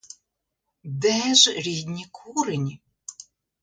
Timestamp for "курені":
2.11-2.81